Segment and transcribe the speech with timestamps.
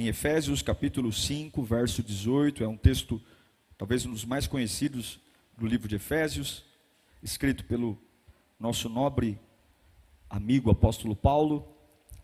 [0.00, 3.20] Em Efésios capítulo 5, verso 18, é um texto
[3.76, 5.18] talvez um dos mais conhecidos
[5.56, 6.64] do livro de Efésios,
[7.20, 8.00] escrito pelo
[8.60, 9.40] nosso nobre
[10.30, 11.68] amigo apóstolo Paulo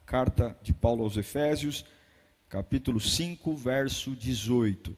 [0.06, 1.84] Carta de Paulo aos Efésios,
[2.48, 4.96] capítulo 5, verso 18.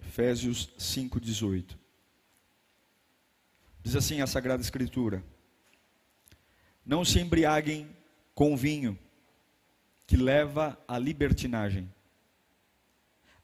[0.00, 1.78] Efésios 5, 18.
[3.80, 5.22] Diz assim a Sagrada Escritura:
[6.88, 7.86] Não se embriaguem
[8.34, 8.98] com vinho,
[10.06, 11.92] que leva à libertinagem,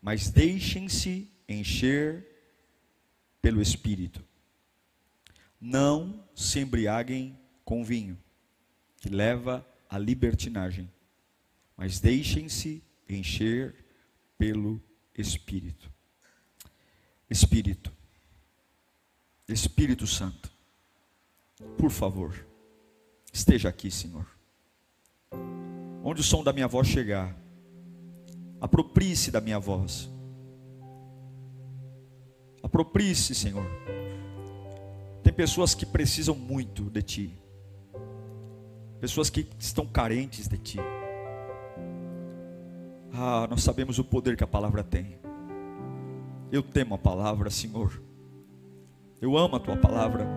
[0.00, 2.26] mas deixem-se encher
[3.42, 4.24] pelo Espírito.
[5.60, 8.18] Não se embriaguem com vinho,
[8.96, 10.90] que leva à libertinagem,
[11.76, 13.74] mas deixem-se encher
[14.38, 14.82] pelo
[15.14, 15.92] Espírito.
[17.28, 17.92] Espírito,
[19.46, 20.50] Espírito Santo,
[21.76, 22.53] por favor,
[23.34, 24.26] esteja aqui, Senhor.
[26.02, 27.36] Onde o som da minha voz chegar,
[28.62, 30.08] aproprie-se da minha voz.
[32.62, 33.66] Aproprie-se, Senhor
[35.24, 37.38] tem pessoas que precisam muito de Ti,
[39.00, 40.78] pessoas que estão carentes de Ti.
[43.10, 45.18] Ah, nós sabemos o poder que a palavra tem.
[46.52, 48.02] Eu temo a palavra, Senhor.
[49.18, 50.28] Eu amo a Tua palavra.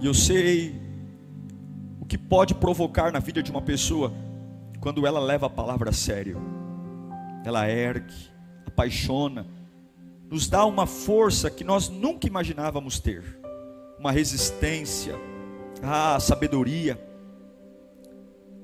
[0.00, 0.78] E eu sei
[2.10, 4.12] que pode provocar na vida de uma pessoa
[4.80, 6.42] quando ela leva a palavra a sério.
[7.44, 8.12] Ela ergue,
[8.66, 9.46] apaixona
[10.28, 13.22] nos dá uma força que nós nunca imaginávamos ter,
[13.98, 15.16] uma resistência,
[15.82, 17.00] ah, sabedoria.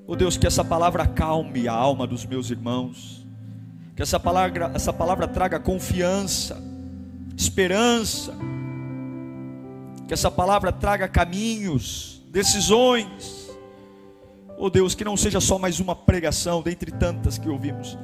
[0.05, 3.25] Oh Deus, que essa palavra acalme a alma dos meus irmãos,
[3.95, 6.61] que essa palavra, essa palavra traga confiança,
[7.35, 8.33] esperança,
[10.05, 13.46] que essa palavra traga caminhos, decisões.
[14.57, 17.97] Oh Deus, que não seja só mais uma pregação dentre tantas que ouvimos,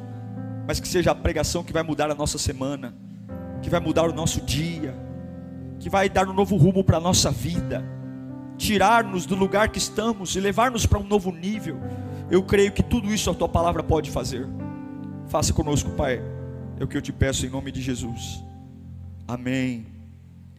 [0.68, 2.94] mas que seja a pregação que vai mudar a nossa semana
[3.64, 4.94] que vai mudar o nosso dia,
[5.80, 7.84] que vai dar um novo rumo para a nossa vida,
[8.58, 11.80] tirar-nos do lugar que estamos e levar-nos para um novo nível.
[12.30, 14.47] Eu creio que tudo isso a tua palavra pode fazer.
[15.28, 16.22] Faça conosco, Pai.
[16.78, 18.44] É o que eu te peço em nome de Jesus.
[19.28, 19.88] Amém.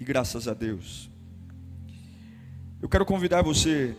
[0.00, 1.11] E graças a Deus.
[2.81, 3.94] Eu quero convidar você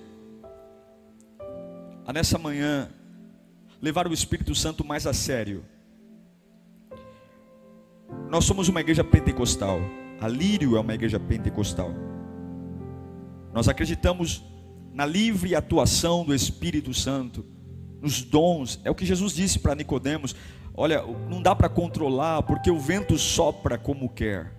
[2.05, 2.89] a nessa manhã
[3.81, 5.65] levar o Espírito Santo mais a sério.
[8.29, 9.79] Nós somos uma igreja pentecostal.
[10.21, 11.91] A Lírio é uma igreja pentecostal.
[13.53, 14.43] Nós acreditamos
[14.93, 17.45] na livre atuação do Espírito Santo,
[18.01, 18.79] nos dons.
[18.83, 20.35] É o que Jesus disse para Nicodemos:
[20.73, 24.53] Olha, não dá para controlar, porque o vento sopra como quer.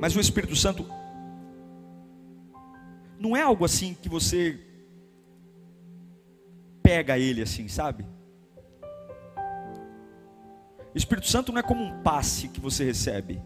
[0.00, 0.86] Mas o Espírito Santo
[3.20, 4.58] não é algo assim que você
[6.82, 8.06] pega ele assim, sabe?
[10.94, 13.40] O Espírito Santo não é como um passe que você recebe.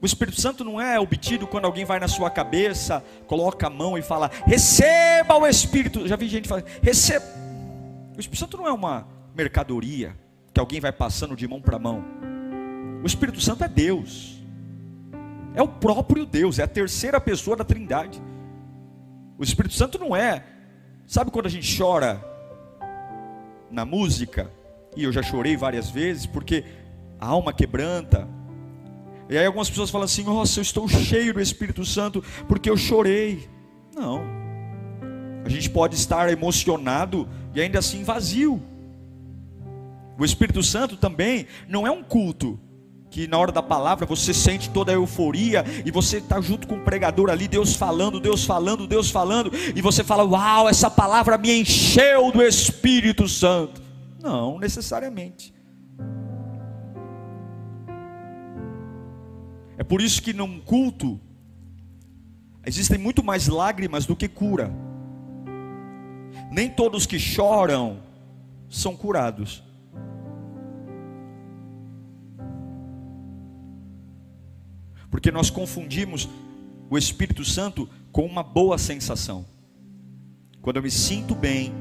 [0.00, 3.96] O Espírito Santo não é obtido quando alguém vai na sua cabeça, coloca a mão
[3.96, 6.06] e fala: receba o Espírito.
[6.06, 7.24] Já vi gente falar: receba.
[8.14, 10.14] O Espírito Santo não é uma mercadoria
[10.52, 12.04] que alguém vai passando de mão para mão.
[13.02, 14.35] O Espírito Santo é Deus,
[15.56, 18.22] é o próprio Deus, é a terceira pessoa da Trindade.
[19.38, 20.44] O Espírito Santo não é,
[21.06, 22.22] sabe quando a gente chora
[23.70, 24.52] na música,
[24.94, 26.62] e eu já chorei várias vezes, porque
[27.18, 28.28] a alma quebranta.
[29.30, 32.76] E aí algumas pessoas falam assim: Nossa, eu estou cheio do Espírito Santo porque eu
[32.76, 33.48] chorei.
[33.94, 34.22] Não.
[35.42, 38.62] A gente pode estar emocionado e ainda assim vazio.
[40.18, 42.60] O Espírito Santo também não é um culto
[43.10, 46.76] que na hora da palavra você sente toda a euforia e você está junto com
[46.76, 51.38] o pregador ali, Deus falando, Deus falando, Deus falando, e você fala: Uau, essa palavra
[51.38, 53.80] me encheu do Espírito Santo.
[54.22, 55.54] Não, necessariamente.
[59.78, 61.20] É por isso que num culto
[62.64, 64.72] existem muito mais lágrimas do que cura.
[66.50, 67.98] Nem todos que choram
[68.68, 69.62] são curados.
[75.10, 76.28] Porque nós confundimos
[76.90, 79.44] o Espírito Santo com uma boa sensação.
[80.62, 81.72] Quando eu me sinto bem,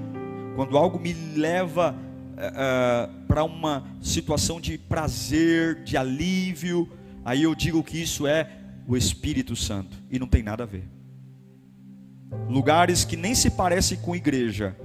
[0.55, 1.95] quando algo me leva uh,
[2.37, 6.89] eh, eh, para uma situação de prazer, de alívio,
[7.23, 8.49] aí eu digo que isso é
[8.87, 10.87] o Espírito Santo e não tem nada a ver.
[12.49, 14.75] Lugares que nem se parecem com igreja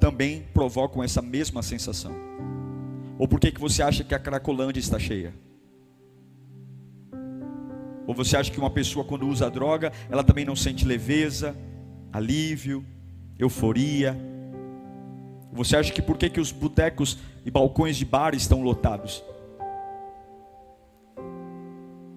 [0.00, 2.12] também provocam essa mesma sensação.
[3.18, 5.32] Ou por que, que você acha que a Cracolândia está cheia?
[8.06, 11.56] Ou você acha que uma pessoa quando usa droga, ela também não sente leveza,
[12.12, 12.84] alívio,
[13.38, 14.16] euforia?
[15.52, 19.24] Você acha que por que, que os botecos e balcões de bar estão lotados?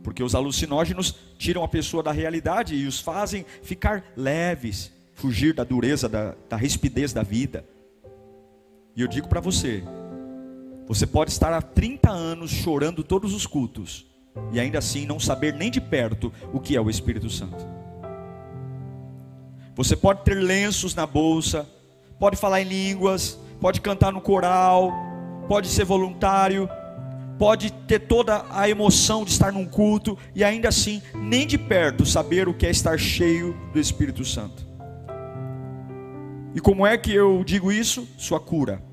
[0.03, 5.63] Porque os alucinógenos tiram a pessoa da realidade e os fazem ficar leves, fugir da
[5.63, 7.63] dureza, da, da rispidez da vida.
[8.95, 9.83] E eu digo para você:
[10.87, 14.06] você pode estar há 30 anos chorando todos os cultos,
[14.51, 17.65] e ainda assim não saber nem de perto o que é o Espírito Santo.
[19.75, 21.67] Você pode ter lenços na bolsa,
[22.19, 24.91] pode falar em línguas, pode cantar no coral,
[25.47, 26.67] pode ser voluntário,
[27.37, 32.05] pode ter toda a emoção de estar num culto e ainda assim nem de perto
[32.05, 34.65] saber o que é estar cheio do Espírito Santo.
[36.55, 38.07] E como é que eu digo isso?
[38.17, 38.86] Sua cura.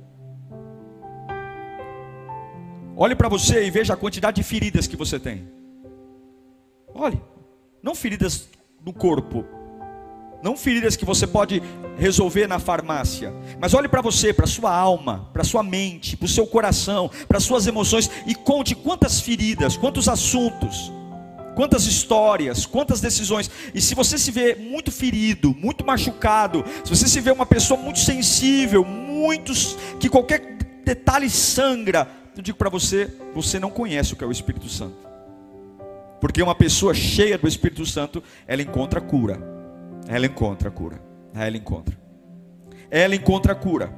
[2.97, 5.49] Olhe para você e veja a quantidade de feridas que você tem.
[6.95, 7.21] Olhe,
[7.83, 8.49] não feridas
[8.85, 9.45] no corpo,
[10.43, 11.61] não feridas que você pode
[11.97, 16.29] resolver na farmácia, mas olhe para você, para sua alma, para sua mente, para o
[16.29, 20.93] seu coração, para suas emoções e conte quantas feridas, quantos assuntos,
[21.57, 23.51] quantas histórias, quantas decisões.
[23.75, 27.81] E se você se vê muito ferido, muito machucado, se você se vê uma pessoa
[27.81, 34.17] muito sensível, muitos que qualquer detalhe sangra, eu digo para você, você não conhece o
[34.17, 34.97] que é o Espírito Santo.
[36.21, 39.39] Porque uma pessoa cheia do Espírito Santo, ela encontra cura.
[40.09, 41.01] Ela encontra cura.
[41.35, 41.97] Ela encontra.
[42.91, 43.93] Ela encontra cura.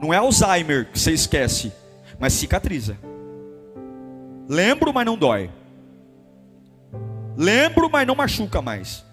[0.00, 1.72] Não é Alzheimer que você esquece,
[2.18, 2.96] mas cicatriza.
[4.48, 5.50] Lembro, mas não dói.
[7.36, 9.04] Lembro, mas não machuca mais.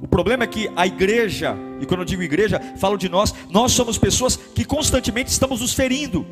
[0.00, 3.72] O problema é que a igreja, e quando eu digo igreja, falo de nós, nós
[3.72, 6.24] somos pessoas que constantemente estamos nos ferindo.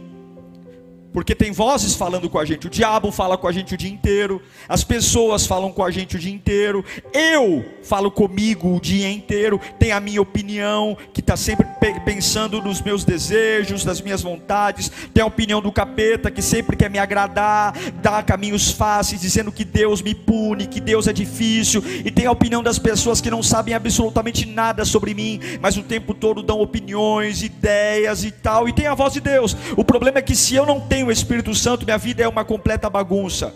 [1.12, 3.90] Porque tem vozes falando com a gente, o diabo fala com a gente o dia
[3.90, 9.10] inteiro, as pessoas falam com a gente o dia inteiro, eu falo comigo o dia
[9.10, 11.66] inteiro, tem a minha opinião, que está sempre
[12.04, 16.88] pensando nos meus desejos, nas minhas vontades, tem a opinião do capeta, que sempre quer
[16.88, 22.10] me agradar, dá caminhos fáceis, dizendo que Deus me pune, que Deus é difícil, e
[22.10, 26.14] tem a opinião das pessoas que não sabem absolutamente nada sobre mim, mas o tempo
[26.14, 29.56] todo dão opiniões, ideias e tal, e tem a voz de Deus.
[29.76, 32.28] O problema é que se eu não tenho tenho o Espírito Santo, minha vida é
[32.28, 33.54] uma completa bagunça.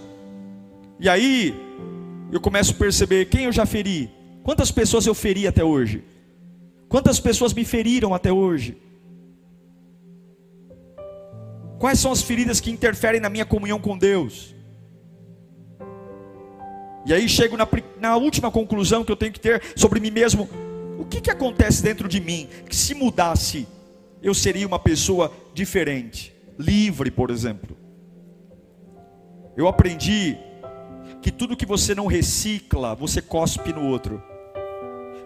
[0.99, 1.55] E aí,
[2.32, 4.11] eu começo a perceber quem eu já feri,
[4.43, 6.02] quantas pessoas eu feri até hoje,
[6.88, 8.79] quantas pessoas me feriram até hoje.
[11.79, 14.55] Quais são as feridas que interferem na minha comunhão com Deus?
[17.05, 17.69] E aí chego na,
[18.00, 20.49] na, última conclusão que eu tenho que ter sobre mim mesmo.
[20.99, 23.69] O que, que acontece dentro de mim que se mudasse,
[24.23, 26.33] eu seria uma pessoa diferente?
[26.58, 27.76] Livre, por exemplo.
[29.56, 30.37] Eu aprendi
[31.23, 34.23] que tudo que você não recicla, você cospe no outro.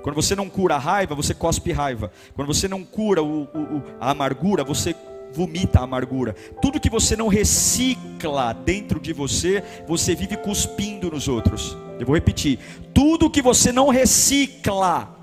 [0.02, 2.10] Quando você não cura a raiva, você cospe raiva.
[2.34, 4.94] Quando você não cura o, o, a amargura, você
[5.32, 6.34] vomita a amargura.
[6.62, 11.76] Tudo que você não recicla dentro de você, você vive cuspindo nos outros.
[11.98, 12.58] Eu vou repetir:
[12.94, 15.16] tudo que você não recicla.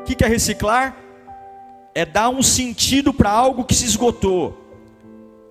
[0.00, 0.96] O que é reciclar?
[1.94, 4.63] É dar um sentido para algo que se esgotou.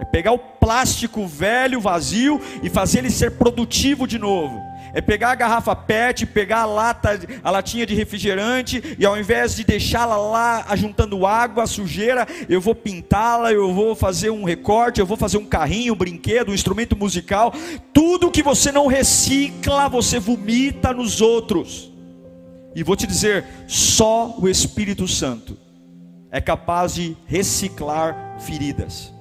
[0.04, 4.62] É pegar o plástico velho, vazio e fazer ele ser produtivo de novo.
[4.94, 9.56] É pegar a garrafa PET, pegar a lata, a latinha de refrigerante e ao invés
[9.56, 15.06] de deixá-la lá ajuntando água, sujeira, eu vou pintá-la, eu vou fazer um recorte, eu
[15.06, 17.54] vou fazer um carrinho, um brinquedo, um instrumento musical.
[17.94, 21.90] Tudo que você não recicla, você vomita nos outros.
[22.76, 25.58] E vou te dizer, só o Espírito Santo
[26.30, 29.13] é capaz de reciclar feridas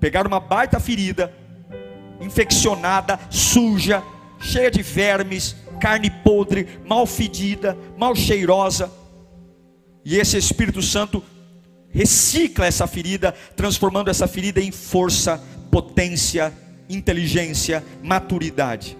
[0.00, 1.32] pegar uma baita ferida,
[2.20, 4.02] infeccionada, suja,
[4.40, 8.90] cheia de vermes, carne podre, mal fedida, mal cheirosa,
[10.04, 11.22] e esse Espírito Santo
[11.90, 16.52] recicla essa ferida, transformando essa ferida em força, potência,
[16.88, 18.96] inteligência, maturidade.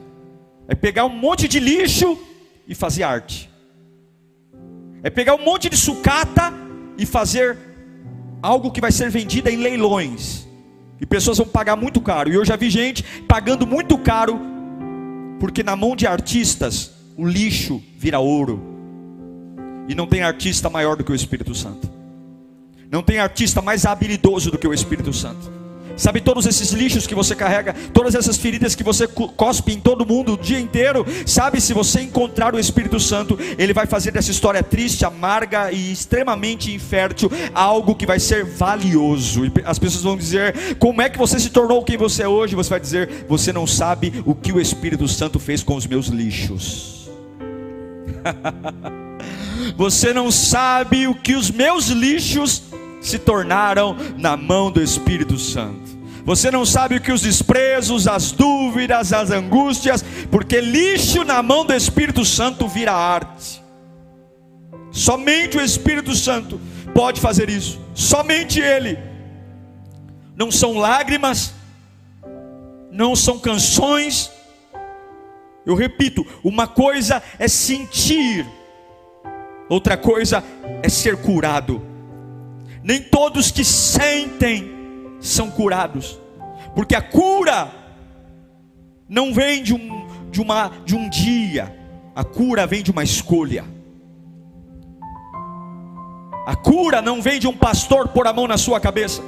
[0.69, 2.19] É pegar um monte de lixo
[2.69, 3.50] e fazer arte.
[5.02, 6.52] É pegar um monte de sucata
[6.99, 7.57] e fazer
[8.42, 10.50] algo que vai ser vendido em leilões
[11.00, 12.30] E pessoas vão pagar muito caro.
[12.30, 14.38] E eu já vi gente pagando muito caro,
[15.38, 18.62] porque na mão de artistas o lixo vira ouro.
[19.88, 21.90] E não tem artista maior do que o Espírito Santo.
[22.90, 25.60] Não tem artista mais habilidoso do que o Espírito Santo.
[26.00, 30.07] Sabe todos esses lixos que você carrega, todas essas feridas que você cospe em todo
[30.07, 31.04] mundo o dia inteiro?
[31.26, 35.92] Sabe, se você encontrar o Espírito Santo, ele vai fazer dessa história triste, amarga e
[35.92, 39.45] extremamente infértil algo que vai ser valioso.
[39.45, 42.57] E as pessoas vão dizer: Como é que você se tornou quem você é hoje?
[42.57, 46.07] Você vai dizer: Você não sabe o que o Espírito Santo fez com os meus
[46.07, 47.11] lixos.
[49.76, 52.62] você não sabe o que os meus lixos
[53.02, 55.90] se tornaram na mão do Espírito Santo.
[56.25, 61.65] Você não sabe o que os desprezos, as dúvidas, as angústias, porque lixo na mão
[61.65, 63.62] do Espírito Santo vira arte.
[64.91, 66.61] Somente o Espírito Santo
[66.95, 68.99] pode fazer isso, somente Ele.
[70.37, 71.55] Não são lágrimas,
[72.91, 74.31] não são canções.
[75.65, 78.47] Eu repito, uma coisa é sentir,
[79.69, 80.43] outra coisa
[80.83, 81.83] é ser curado.
[82.83, 84.80] Nem todos que sentem
[85.21, 86.19] são curados,
[86.75, 87.71] porque a cura
[89.09, 91.77] não vem de um, de uma, de um dia,
[92.15, 93.65] a cura vem de uma escolha.
[96.47, 99.23] A cura não vem de um pastor pôr a mão na sua cabeça,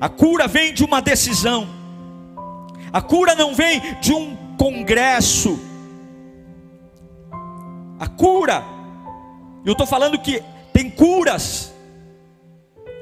[0.00, 1.66] a cura vem de uma decisão,
[2.92, 5.58] a cura não vem de um congresso,
[7.98, 8.64] a cura,
[9.64, 11.74] eu estou falando que tem curas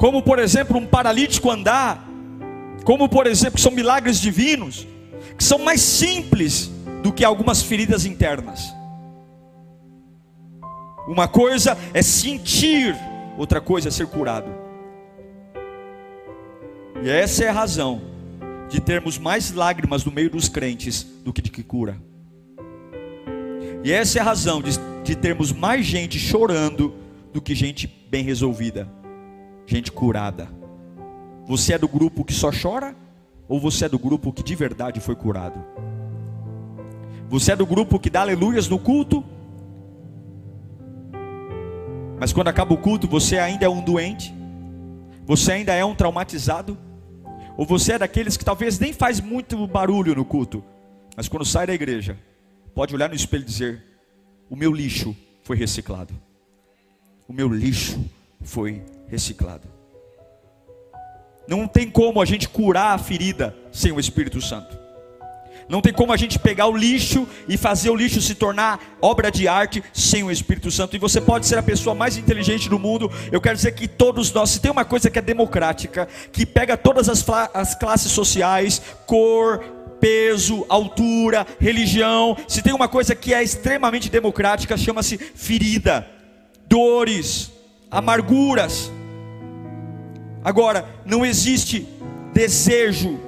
[0.03, 2.05] como por exemplo um paralítico andar,
[2.85, 4.87] como por exemplo são milagres divinos,
[5.37, 6.71] que são mais simples
[7.03, 8.75] do que algumas feridas internas.
[11.07, 12.97] Uma coisa é sentir,
[13.37, 14.51] outra coisa é ser curado.
[17.03, 18.01] E essa é a razão
[18.69, 21.97] de termos mais lágrimas no meio dos crentes do que de que cura.
[23.85, 26.95] E essa é a razão de, de termos mais gente chorando
[27.33, 28.89] do que gente bem resolvida
[29.67, 30.49] gente curada.
[31.47, 32.95] Você é do grupo que só chora?
[33.49, 35.63] Ou você é do grupo que de verdade foi curado?
[37.29, 39.25] Você é do grupo que dá aleluias no culto?
[42.21, 44.33] Mas quando acaba o culto, você ainda é um doente?
[45.27, 46.79] Você ainda é um traumatizado?
[47.57, 50.65] Ou você é daqueles que talvez nem faz muito barulho no culto,
[51.17, 52.19] mas quando sai da igreja,
[52.75, 53.83] pode olhar no espelho e dizer:
[54.49, 56.15] O meu lixo foi reciclado.
[57.29, 57.99] O meu lixo
[58.43, 59.72] foi reciclado.
[61.47, 64.83] Não tem como a gente curar a ferida sem o Espírito Santo.
[65.69, 69.31] Não tem como a gente pegar o lixo e fazer o lixo se tornar obra
[69.31, 70.95] de arte sem o Espírito Santo.
[70.95, 73.11] E você pode ser a pessoa mais inteligente do mundo.
[73.31, 76.77] Eu quero dizer que todos nós, se tem uma coisa que é democrática, que pega
[76.77, 79.61] todas as, as classes sociais, cor,
[80.01, 86.07] peso, altura, religião, se tem uma coisa que é extremamente democrática, chama-se ferida,
[86.69, 87.53] dores,
[87.91, 88.91] amarguras.
[90.45, 91.87] Agora, não existe
[92.33, 93.19] desejo,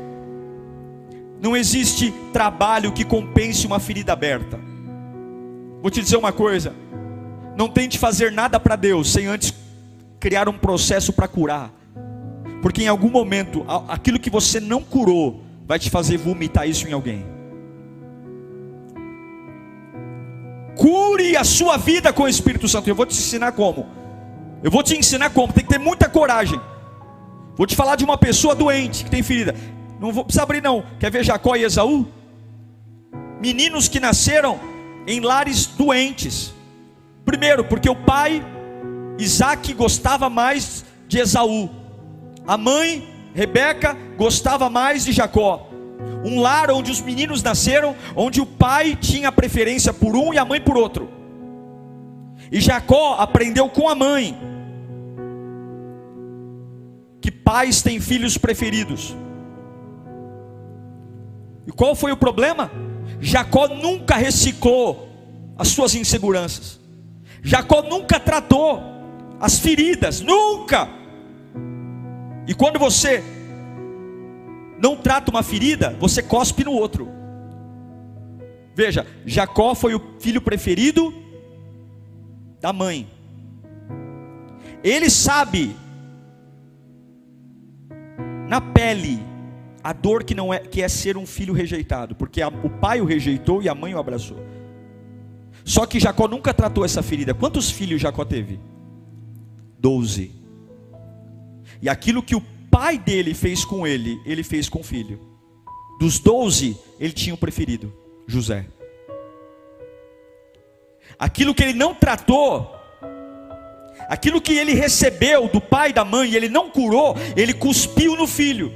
[1.40, 4.58] não existe trabalho que compense uma ferida aberta.
[5.80, 6.74] Vou te dizer uma coisa:
[7.56, 9.54] não tente fazer nada para Deus sem antes
[10.18, 11.70] criar um processo para curar,
[12.60, 16.92] porque em algum momento aquilo que você não curou vai te fazer vomitar isso em
[16.92, 17.24] alguém.
[20.76, 22.88] Cure a sua vida com o Espírito Santo.
[22.88, 23.86] Eu vou te ensinar como.
[24.62, 25.52] Eu vou te ensinar como.
[25.52, 26.60] Tem que ter muita coragem.
[27.56, 29.54] Vou te falar de uma pessoa doente que tem ferida.
[30.00, 30.84] Não vou precisar abrir não.
[30.98, 32.06] Quer ver Jacó e Esaú?
[33.40, 34.58] Meninos que nasceram
[35.06, 36.52] em lares doentes.
[37.24, 38.44] Primeiro, porque o pai
[39.18, 41.70] Isaac gostava mais de Esaú.
[42.46, 45.68] A mãe Rebeca gostava mais de Jacó.
[46.24, 50.44] Um lar onde os meninos nasceram, onde o pai tinha preferência por um e a
[50.44, 51.08] mãe por outro.
[52.50, 54.36] E Jacó aprendeu com a mãe
[57.24, 59.16] que pais têm filhos preferidos.
[61.66, 62.70] E qual foi o problema?
[63.18, 65.08] Jacó nunca reciclou
[65.56, 66.78] as suas inseguranças.
[67.42, 68.82] Jacó nunca tratou
[69.40, 70.86] as feridas, nunca.
[72.46, 73.24] E quando você
[74.78, 77.08] não trata uma ferida, você cospe no outro.
[78.74, 81.10] Veja, Jacó foi o filho preferido
[82.60, 83.08] da mãe.
[84.82, 85.74] Ele sabe
[88.48, 89.20] na pele
[89.82, 93.00] a dor que não é que é ser um filho rejeitado, porque a, o pai
[93.00, 94.38] o rejeitou e a mãe o abraçou.
[95.64, 97.34] Só que Jacó nunca tratou essa ferida.
[97.34, 98.58] Quantos filhos Jacó teve?
[99.78, 100.30] Doze.
[101.80, 105.20] E aquilo que o pai dele fez com ele, ele fez com o filho.
[105.98, 107.92] Dos doze, ele tinha o preferido,
[108.26, 108.66] José.
[111.18, 112.74] Aquilo que ele não tratou,
[114.08, 118.26] aquilo que ele recebeu do pai e da mãe, ele não curou, ele cuspiu no
[118.26, 118.72] filho.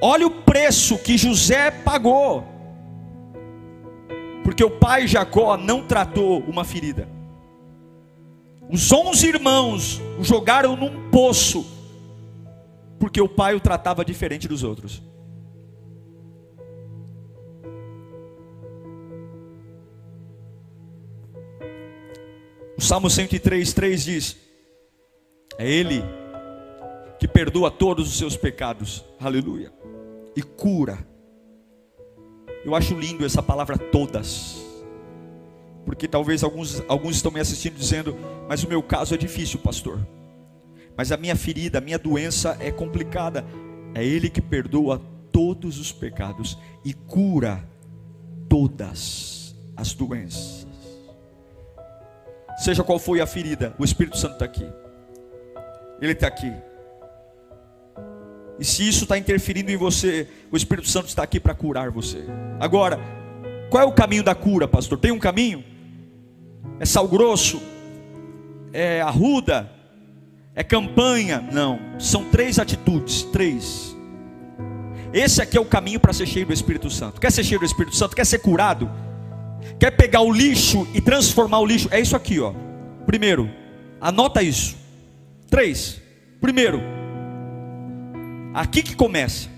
[0.00, 2.46] Olha o preço que José pagou,
[4.44, 7.08] porque o pai Jacó não tratou uma ferida.
[8.70, 11.66] Os onze irmãos o jogaram num poço,
[12.98, 15.02] porque o pai o tratava diferente dos outros.
[22.78, 24.36] O Salmo 103, 3 diz:
[25.58, 26.00] É Ele
[27.18, 29.72] que perdoa todos os seus pecados, aleluia,
[30.36, 31.04] e cura.
[32.64, 34.64] Eu acho lindo essa palavra todas,
[35.84, 38.16] porque talvez alguns, alguns estão me assistindo dizendo,
[38.48, 39.98] mas o meu caso é difícil, pastor,
[40.96, 43.44] mas a minha ferida, a minha doença é complicada.
[43.92, 47.68] É Ele que perdoa todos os pecados e cura
[48.48, 50.57] todas as doenças.
[52.58, 54.66] Seja qual foi a ferida, o Espírito Santo está aqui.
[56.00, 56.52] Ele está aqui.
[58.58, 62.24] E se isso está interferindo em você, o Espírito Santo está aqui para curar você.
[62.58, 62.98] Agora,
[63.70, 64.98] qual é o caminho da cura, pastor?
[64.98, 65.64] Tem um caminho?
[66.80, 67.62] É sal grosso?
[68.72, 69.70] É arruda?
[70.54, 71.48] É campanha?
[71.52, 71.78] Não.
[72.00, 73.22] São três atitudes.
[73.22, 73.96] Três.
[75.12, 77.20] Esse aqui é o caminho para ser cheio do Espírito Santo.
[77.20, 78.16] Quer ser cheio do Espírito Santo?
[78.16, 78.90] Quer ser curado?
[79.78, 81.88] Quer pegar o lixo e transformar o lixo?
[81.90, 82.52] É isso aqui, ó.
[83.06, 83.50] Primeiro,
[84.00, 84.76] anota isso.
[85.50, 86.00] Três.
[86.40, 86.80] Primeiro,
[88.54, 89.48] aqui que começa.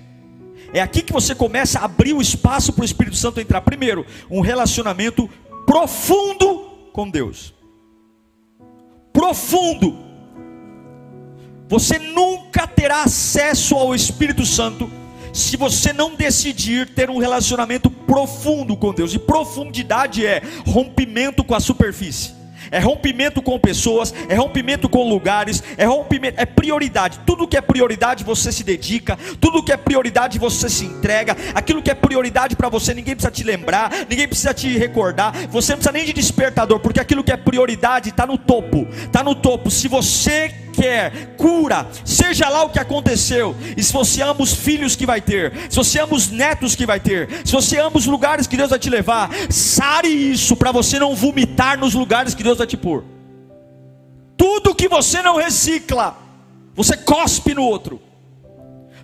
[0.73, 3.61] É aqui que você começa a abrir o espaço para o Espírito Santo entrar.
[3.61, 5.29] Primeiro, um relacionamento
[5.67, 7.53] profundo com Deus.
[9.13, 9.99] Profundo.
[11.69, 14.91] Você nunca terá acesso ao Espírito Santo
[15.33, 21.55] se você não decidir ter um relacionamento profundo com Deus, e profundidade é rompimento com
[21.55, 22.41] a superfície
[22.71, 27.21] é rompimento com pessoas, é rompimento com lugares, é rompimento, é prioridade.
[27.27, 31.37] Tudo que é prioridade você se dedica, tudo que é prioridade você se entrega.
[31.55, 35.33] Aquilo que é prioridade para você, ninguém precisa te lembrar, ninguém precisa te recordar.
[35.49, 39.23] Você não precisa nem de despertador, porque aquilo que é prioridade está no topo, está
[39.23, 39.71] no topo.
[39.71, 44.97] Se você quer cura, seja lá o que aconteceu, e se você ama os filhos
[44.97, 48.07] que vai ter, se você ama os netos que vai ter, se você ama os
[48.07, 52.43] lugares que Deus vai te levar, sare isso para você não vomitar nos lugares que
[52.43, 53.05] Deus vai te pôr.
[54.39, 56.17] Tudo que você não recicla,
[56.75, 58.01] você cospe no outro.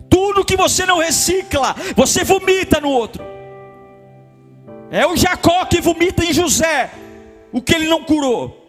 [0.09, 3.23] Tudo que você não recicla, você vomita no outro.
[4.91, 6.91] É o Jacó que vomita em José
[7.53, 8.66] o que ele não curou.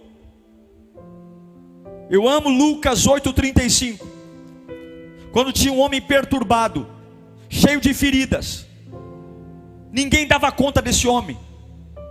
[2.10, 4.00] Eu amo Lucas 8,35.
[5.32, 6.88] Quando tinha um homem perturbado,
[7.50, 8.66] cheio de feridas,
[9.92, 11.38] ninguém dava conta desse homem.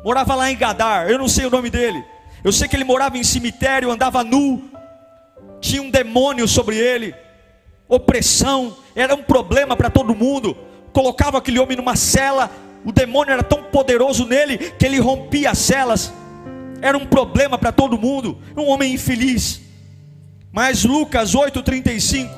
[0.04, 2.04] Morava lá em Gadar, eu não sei o nome dele.
[2.44, 4.70] Eu sei que ele morava em cemitério, andava nu,
[5.60, 7.14] tinha um demônio sobre ele,
[7.88, 10.56] opressão, era um problema para todo mundo.
[10.92, 12.50] Colocava aquele homem numa cela,
[12.84, 16.12] o demônio era tão poderoso nele que ele rompia as celas.
[16.80, 19.65] Era um problema para todo mundo, um homem infeliz.
[20.56, 22.30] Mas Lucas 8,35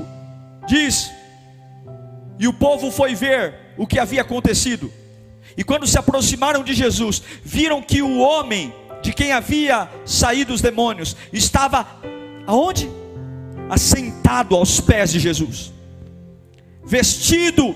[0.67, 1.09] diz:
[2.37, 4.93] E o povo foi ver o que havia acontecido.
[5.57, 10.61] E quando se aproximaram de Jesus, viram que o homem de quem havia saído os
[10.61, 11.87] demônios estava
[12.45, 12.91] aonde?
[13.71, 15.73] Assentado aos pés de Jesus,
[16.85, 17.73] vestido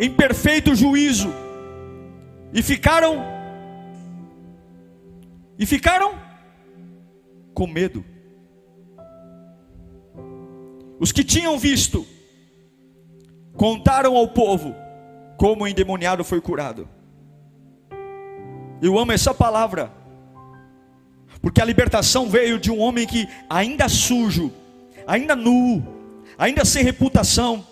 [0.00, 1.30] em perfeito juízo,
[2.54, 3.22] e ficaram
[5.58, 6.14] e ficaram
[7.52, 8.11] com medo.
[11.02, 12.06] Os que tinham visto
[13.56, 14.72] contaram ao povo
[15.36, 16.88] como o endemoniado foi curado.
[18.80, 19.92] Eu amo essa palavra,
[21.40, 24.52] porque a libertação veio de um homem que ainda sujo,
[25.04, 25.84] ainda nu,
[26.38, 27.66] ainda sem reputação,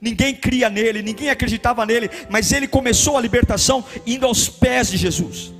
[0.00, 4.96] ninguém cria nele, ninguém acreditava nele, mas ele começou a libertação indo aos pés de
[4.96, 5.52] Jesus,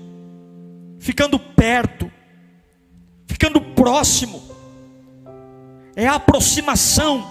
[0.98, 2.10] ficando perto,
[3.28, 4.51] ficando próximo
[5.96, 7.30] é a aproximação.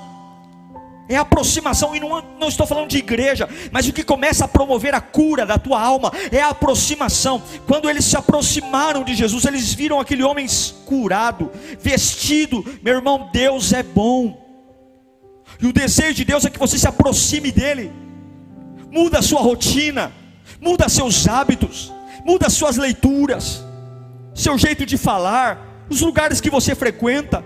[1.10, 4.48] É a aproximação, e não, não estou falando de igreja, mas o que começa a
[4.48, 7.42] promover a cura da tua alma é a aproximação.
[7.68, 10.48] Quando eles se aproximaram de Jesus, eles viram aquele homem
[10.86, 12.64] curado, vestido.
[12.82, 14.42] Meu irmão, Deus é bom,
[15.62, 17.92] e o desejo de Deus é que você se aproxime dEle,
[18.92, 20.12] muda a sua rotina,
[20.60, 21.94] muda seus hábitos,
[22.26, 23.64] muda suas leituras,
[24.34, 27.44] seu jeito de falar, os lugares que você frequenta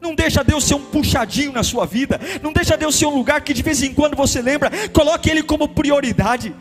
[0.00, 2.20] Não deixa Deus ser um puxadinho na sua vida.
[2.42, 4.70] Não deixa Deus ser um lugar que de vez em quando você lembra.
[4.92, 6.54] Coloque Ele como prioridade.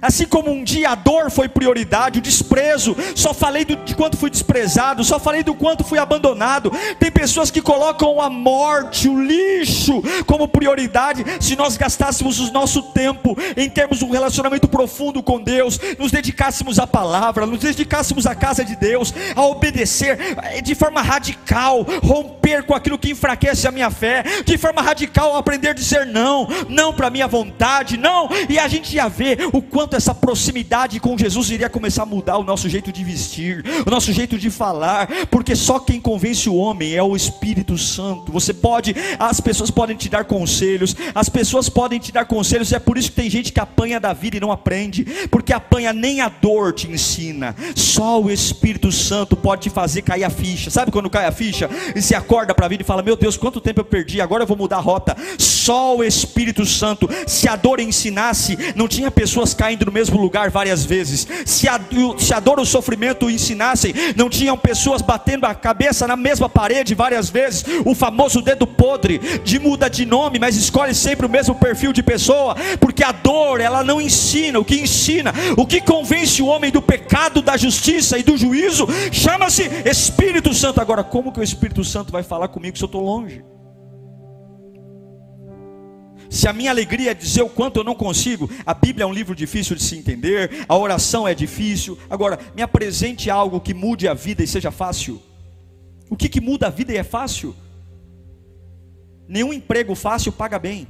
[0.00, 4.16] Assim como um dia a dor foi prioridade, o desprezo, só falei do, de quanto
[4.16, 6.70] fui desprezado, só falei do quanto fui abandonado.
[6.98, 11.24] Tem pessoas que colocam a morte, o lixo, como prioridade.
[11.40, 16.78] Se nós gastássemos o nosso tempo em termos um relacionamento profundo com Deus, nos dedicássemos
[16.78, 22.64] à palavra, nos dedicássemos à casa de Deus, a obedecer eh, de forma radical, romper
[22.64, 26.92] com aquilo que enfraquece a minha fé, de forma radical aprender a dizer não, não
[26.92, 31.50] para minha vontade, não, e a gente ia ver o quanto essa proximidade com Jesus
[31.50, 35.54] iria começar a mudar o nosso jeito de vestir, o nosso jeito de falar, porque
[35.54, 38.32] só quem convence o homem é o Espírito Santo.
[38.32, 42.78] Você pode, as pessoas podem te dar conselhos, as pessoas podem te dar conselhos, é
[42.78, 46.22] por isso que tem gente que apanha da vida e não aprende, porque apanha nem
[46.22, 50.70] a dor te ensina, só o Espírito Santo pode te fazer cair a ficha.
[50.70, 53.36] Sabe quando cai a ficha e se acorda para a vida e fala: Meu Deus,
[53.36, 55.14] quanto tempo eu perdi, agora eu vou mudar a rota.
[55.36, 60.20] Só o Espírito Santo, se a dor ensinasse, não tinha pessoas caindo caindo no mesmo
[60.20, 61.26] lugar várias vezes.
[61.44, 61.80] Se a,
[62.18, 66.48] se a dor ou o sofrimento ensinassem, não tinham pessoas batendo a cabeça na mesma
[66.48, 67.64] parede várias vezes.
[67.84, 72.00] O famoso dedo podre, de muda de nome, mas escolhe sempre o mesmo perfil de
[72.00, 74.60] pessoa, porque a dor, ela não ensina.
[74.60, 78.86] O que ensina, o que convence o homem do pecado, da justiça e do juízo,
[79.10, 80.80] chama-se Espírito Santo.
[80.80, 83.55] Agora, como que o Espírito Santo vai falar comigo se eu estou longe?
[86.36, 89.12] Se a minha alegria é dizer o quanto eu não consigo, a Bíblia é um
[89.12, 91.98] livro difícil de se entender, a oração é difícil.
[92.10, 95.18] Agora, me apresente algo que mude a vida e seja fácil.
[96.10, 97.56] O que, que muda a vida e é fácil?
[99.26, 100.86] Nenhum emprego fácil paga bem.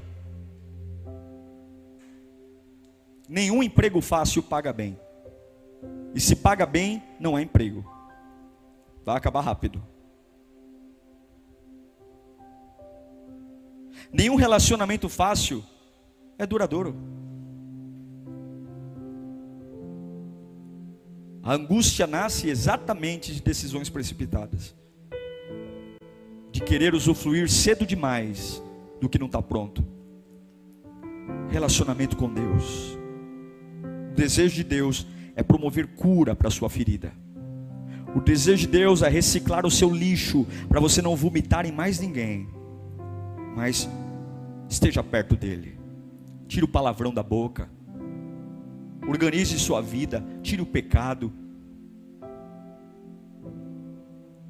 [3.29, 4.99] Nenhum emprego fácil paga bem.
[6.13, 7.89] E se paga bem, não é emprego.
[9.05, 9.81] Vai acabar rápido.
[14.17, 15.63] Nenhum relacionamento fácil
[16.39, 16.97] é duradouro.
[21.43, 24.75] A angústia nasce exatamente de decisões precipitadas,
[26.51, 28.63] de querer usufruir cedo demais
[29.03, 29.85] do que não está pronto.
[31.51, 32.99] Relacionamento com Deus.
[34.13, 37.13] O desejo de Deus é promover cura para a sua ferida.
[38.15, 42.01] O desejo de Deus é reciclar o seu lixo para você não vomitar em mais
[42.01, 42.49] ninguém.
[43.55, 43.87] Mas
[44.69, 45.79] esteja perto dele.
[46.49, 47.69] Tire o palavrão da boca.
[49.07, 51.33] Organize sua vida, tire o pecado.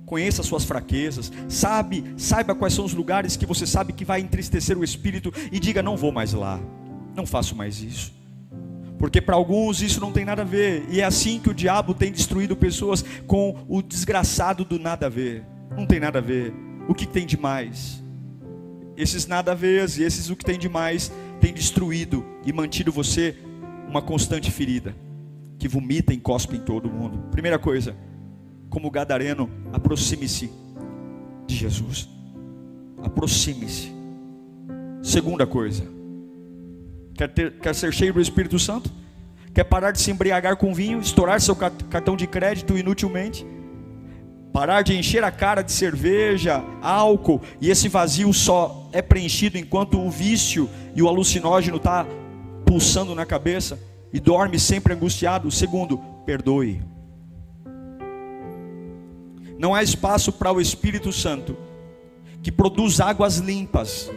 [0.05, 4.79] Conheça suas fraquezas, sabe, saiba quais são os lugares que você sabe que vai entristecer
[4.79, 6.61] o espírito e diga não vou mais lá.
[7.15, 8.15] Não faço mais isso.
[8.99, 11.93] Porque para alguns isso não tem nada a ver, e é assim que o diabo
[11.93, 15.45] tem destruído pessoas com o desgraçado do nada a ver.
[15.77, 16.55] Não tem nada a ver.
[16.89, 18.03] O que tem de mais?
[18.97, 22.91] Esses nada a ver e esses o que tem de mais, tem destruído e mantido
[22.91, 23.37] você
[23.89, 24.95] uma constante ferida,
[25.59, 27.19] que vomita e cospe em todo mundo.
[27.31, 27.97] Primeira coisa,
[28.69, 30.51] como gadareno, aproxime-se
[31.47, 32.09] de Jesus.
[33.03, 33.95] Aproxime-se.
[35.03, 35.85] Segunda coisa,
[37.15, 38.91] quer, ter, quer ser cheio do Espírito Santo?
[39.55, 43.47] Quer parar de se embriagar com vinho, estourar seu cartão de crédito inutilmente?
[44.57, 50.01] Parar de encher a cara de cerveja, álcool, e esse vazio só é preenchido enquanto
[50.01, 52.07] o vício e o alucinógeno está
[52.65, 53.79] pulsando na cabeça
[54.11, 55.51] e dorme sempre angustiado.
[55.51, 56.81] Segundo, perdoe.
[59.59, 61.55] Não há espaço para o Espírito Santo,
[62.43, 64.11] que produz águas limpas,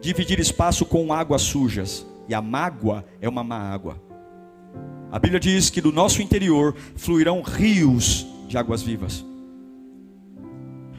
[0.00, 4.00] dividir espaço com águas sujas, e a mágoa é uma má água.
[5.10, 9.26] A Bíblia diz que do nosso interior fluirão rios de águas vivas.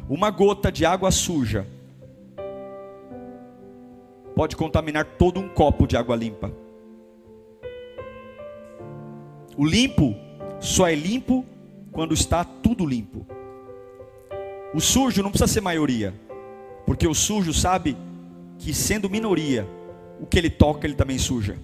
[0.10, 1.68] Uma gota de água suja
[4.36, 6.52] pode contaminar todo um copo de água limpa.
[9.56, 10.16] O limpo
[10.60, 11.46] só é limpo
[11.92, 13.24] quando está tudo limpo.
[14.74, 16.12] O sujo não precisa ser maioria,
[16.88, 17.96] porque o sujo sabe
[18.58, 19.68] que sendo minoria,
[20.20, 21.56] o que ele toca ele também suja.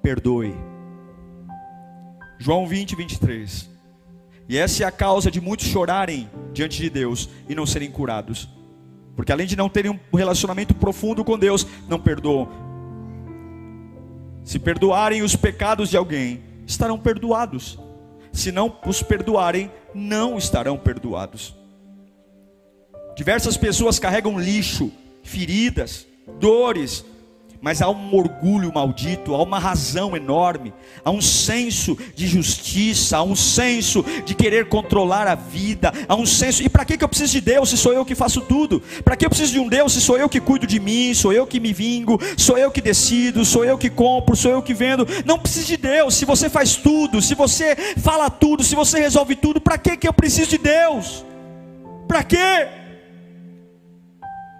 [0.00, 0.54] Perdoe.
[2.38, 3.73] João 20, 23.
[4.48, 8.48] E essa é a causa de muitos chorarem diante de Deus e não serem curados.
[9.16, 12.48] Porque além de não terem um relacionamento profundo com Deus, não perdoam.
[14.44, 17.78] Se perdoarem os pecados de alguém, estarão perdoados.
[18.32, 21.54] Se não os perdoarem, não estarão perdoados.
[23.16, 24.90] Diversas pessoas carregam lixo,
[25.22, 26.06] feridas,
[26.40, 27.04] dores,
[27.64, 30.70] mas há um orgulho maldito, há uma razão enorme,
[31.02, 36.26] há um senso de justiça, há um senso de querer controlar a vida, há um
[36.26, 36.62] senso.
[36.62, 38.82] E para que eu preciso de Deus se sou eu que faço tudo?
[39.02, 41.32] Para que eu preciso de um Deus se sou eu que cuido de mim, sou
[41.32, 44.74] eu que me vingo, sou eu que decido, sou eu que compro, sou eu que
[44.74, 45.08] vendo?
[45.24, 46.16] Não preciso de Deus.
[46.16, 50.12] Se você faz tudo, se você fala tudo, se você resolve tudo, para que eu
[50.12, 51.24] preciso de Deus?
[52.06, 52.83] Para quê?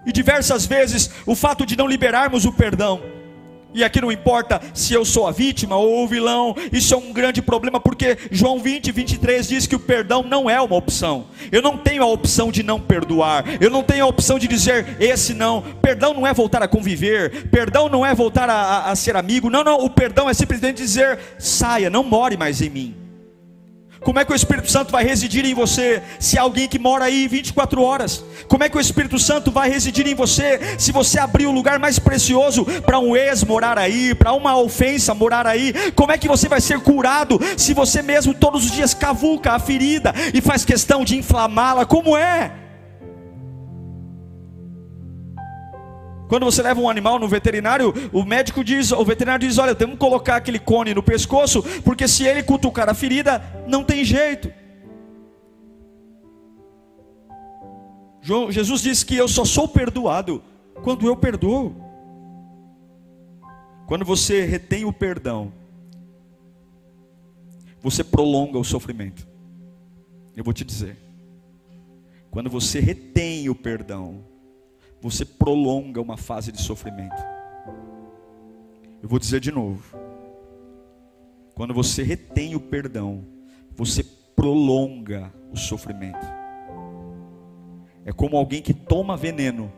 [0.05, 3.01] E diversas vezes o fato de não liberarmos o perdão,
[3.75, 7.11] e aqui não importa se eu sou a vítima ou o vilão, isso é um
[7.11, 11.25] grande problema, porque João 20, 23 diz que o perdão não é uma opção.
[11.51, 14.95] Eu não tenho a opção de não perdoar, eu não tenho a opção de dizer
[14.97, 15.61] esse não.
[15.81, 19.49] Perdão não é voltar a conviver, perdão não é voltar a, a, a ser amigo,
[19.49, 23.04] não, não, o perdão é simplesmente dizer saia, não more mais em mim.
[24.05, 27.27] Como é que o Espírito Santo vai residir em você se alguém que mora aí
[27.27, 28.23] 24 horas?
[28.47, 31.79] Como é que o Espírito Santo vai residir em você se você abrir o lugar
[31.79, 35.73] mais precioso para um ex morar aí, para uma ofensa morar aí?
[35.95, 39.59] Como é que você vai ser curado se você mesmo todos os dias cavuca a
[39.59, 41.83] ferida e faz questão de inflamá-la?
[41.83, 42.64] Como é?
[46.27, 49.93] Quando você leva um animal no veterinário, o médico diz, o veterinário diz: olha, temos
[49.93, 54.51] que colocar aquele cone no pescoço, porque se ele cutucar a ferida, não tem jeito.
[58.49, 60.41] Jesus disse que eu só sou perdoado
[60.83, 61.75] quando eu perdoo.
[63.85, 65.53] Quando você retém o perdão,
[67.79, 69.27] você prolonga o sofrimento.
[70.35, 70.97] Eu vou te dizer.
[72.31, 74.23] Quando você retém o perdão,
[75.01, 77.21] você prolonga uma fase de sofrimento.
[79.01, 79.95] Eu vou dizer de novo.
[81.53, 83.23] Quando você retém o perdão,
[83.71, 84.03] você
[84.35, 86.25] prolonga o sofrimento.
[88.03, 89.71] É como alguém que toma veneno,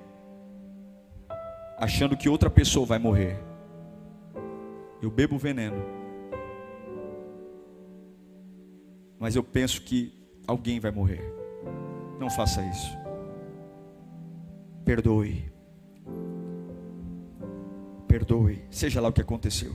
[1.77, 3.37] achando que outra pessoa vai morrer.
[5.01, 5.83] Eu bebo veneno,
[9.19, 10.11] mas eu penso que
[10.47, 11.21] alguém vai morrer.
[12.19, 12.96] Não faça isso
[14.87, 15.43] perdoe.
[18.07, 19.73] Perdoe, seja lá o que aconteceu.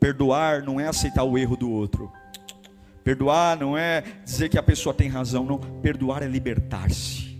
[0.00, 2.10] Perdoar não é aceitar o erro do outro.
[3.04, 5.58] Perdoar não é dizer que a pessoa tem razão, não.
[5.58, 7.38] Perdoar é libertar-se.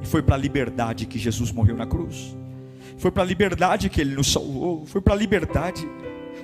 [0.00, 2.36] E foi para a liberdade que Jesus morreu na cruz.
[2.96, 4.86] Foi para a liberdade que ele nos salvou.
[4.86, 5.84] Foi para a liberdade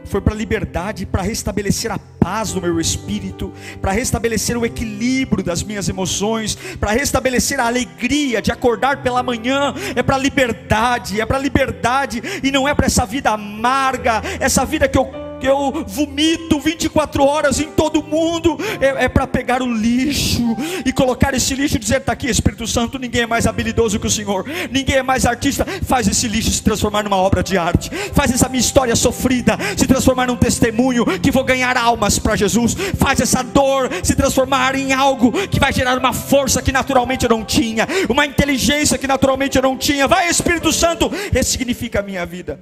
[0.04, 5.42] foi para a liberdade, para restabelecer a paz no meu espírito, para restabelecer o equilíbrio
[5.42, 11.26] das minhas emoções, para restabelecer a alegria de acordar pela manhã, é para liberdade, é
[11.26, 16.58] para liberdade e não é para essa vida amarga, essa vida que eu eu vomito
[16.60, 20.42] 24 horas em todo mundo, é, é para pegar o lixo
[20.84, 24.06] e colocar esse lixo e dizer: está aqui, Espírito Santo, ninguém é mais habilidoso que
[24.06, 25.66] o Senhor, ninguém é mais artista.
[25.84, 29.86] Faz esse lixo se transformar numa obra de arte, faz essa minha história sofrida se
[29.86, 34.92] transformar num testemunho que vou ganhar almas para Jesus, faz essa dor se transformar em
[34.92, 39.56] algo que vai gerar uma força que naturalmente eu não tinha, uma inteligência que naturalmente
[39.56, 40.08] eu não tinha.
[40.08, 42.60] Vai, Espírito Santo, ressignifica a minha vida.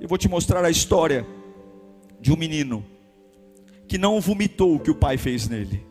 [0.00, 1.26] Eu vou te mostrar a história
[2.22, 2.84] de um menino
[3.88, 5.84] que não vomitou o que o pai fez nele.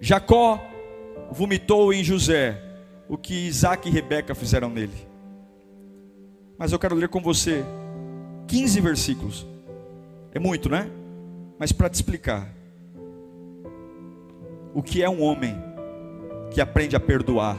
[0.00, 0.60] Jacó
[1.30, 2.60] vomitou em José
[3.08, 5.06] o que Isaac e Rebeca fizeram nele.
[6.58, 7.64] Mas eu quero ler com você
[8.48, 9.46] 15 versículos.
[10.34, 10.90] É muito, né?
[11.56, 12.52] Mas para te explicar
[14.74, 15.56] o que é um homem
[16.50, 17.56] que aprende a perdoar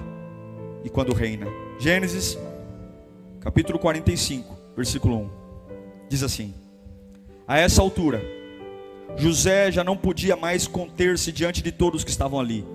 [0.83, 1.47] e quando reina.
[1.79, 2.37] Gênesis,
[3.39, 5.44] capítulo 45, versículo 1.
[6.09, 6.53] Diz assim:
[7.47, 8.23] A essa altura,
[9.17, 12.65] José já não podia mais conter-se diante de todos que estavam ali.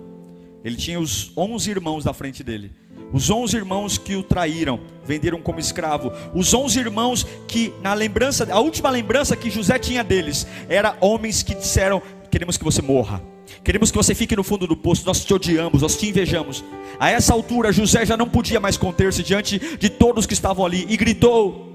[0.65, 2.73] Ele tinha os onze irmãos da frente dele.
[3.13, 6.13] Os onze irmãos que o traíram, venderam como escravo.
[6.35, 11.43] Os onze irmãos que, na lembrança, a última lembrança que José tinha deles, era homens
[11.43, 13.23] que disseram: Queremos que você morra.
[13.65, 15.05] Queremos que você fique no fundo do poço.
[15.05, 16.65] Nós te odiamos, nós te invejamos.
[16.99, 20.87] A essa altura, José já não podia mais conter-se diante de todos que estavam ali
[20.89, 21.70] e gritou: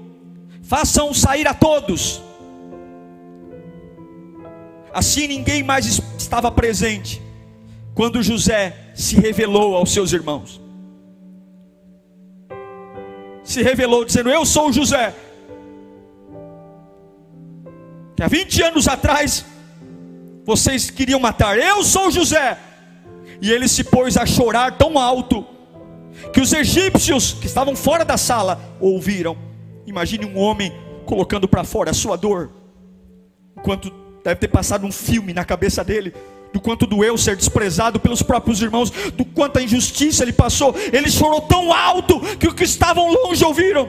[0.66, 2.22] façam sair a todos.
[4.92, 7.22] Assim ninguém mais estava presente
[7.94, 10.60] quando José se revelou aos seus irmãos.
[13.44, 15.14] Se revelou dizendo: Eu sou José.
[18.16, 19.44] Que há 20 anos atrás
[20.44, 21.58] vocês queriam matar.
[21.58, 22.58] Eu sou José.
[23.40, 25.46] E ele se pôs a chorar tão alto
[26.32, 29.45] que os egípcios que estavam fora da sala ouviram.
[29.86, 30.72] Imagine um homem
[31.04, 32.50] colocando para fora a sua dor,
[33.56, 33.92] enquanto
[34.24, 36.12] deve ter passado um filme na cabeça dele,
[36.52, 40.74] do quanto doeu ser desprezado pelos próprios irmãos, do quanto a injustiça ele passou.
[40.92, 43.88] Ele chorou tão alto que os que estavam longe ouviram.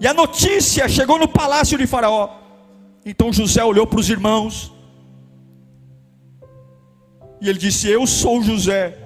[0.00, 2.30] E a notícia chegou no palácio de Faraó.
[3.04, 4.72] Então José olhou para os irmãos.
[7.40, 8.96] E ele disse: Eu sou José.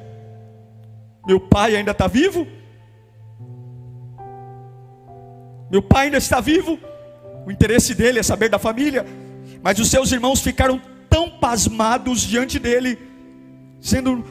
[1.26, 2.46] Meu pai ainda está vivo?
[5.74, 6.78] Meu pai ainda está vivo?
[7.44, 9.04] O interesse dele é saber da família.
[9.60, 12.96] Mas os seus irmãos ficaram tão pasmados diante dele,
[13.80, 14.24] sendo: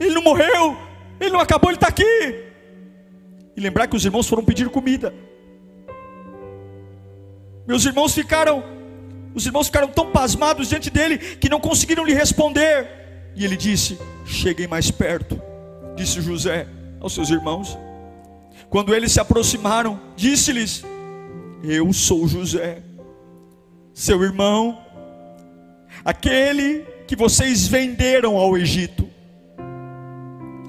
[0.00, 0.74] Ele não morreu,
[1.20, 2.02] ele não acabou, ele está aqui.
[3.54, 5.12] E lembrar que os irmãos foram pedir comida.
[7.66, 8.64] Meus irmãos ficaram,
[9.34, 12.88] os irmãos ficaram tão pasmados diante dele que não conseguiram lhe responder.
[13.34, 15.38] E ele disse: Cheguem mais perto,
[15.94, 16.66] disse José
[17.02, 17.76] aos seus irmãos.
[18.68, 20.84] Quando eles se aproximaram, disse-lhes:
[21.62, 22.82] Eu sou José,
[23.94, 24.78] seu irmão,
[26.04, 29.08] aquele que vocês venderam ao Egito.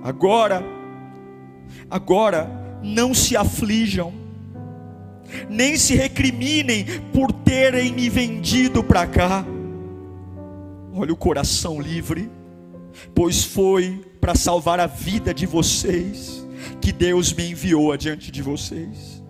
[0.04, 0.64] Agora,
[1.90, 2.50] agora,
[2.84, 4.14] não se aflijam,
[5.50, 9.44] nem se recriminem por terem me vendido para cá.
[10.94, 12.30] Olha o coração livre,
[13.14, 16.47] pois foi para salvar a vida de vocês
[16.82, 19.24] que Deus me enviou adiante de vocês.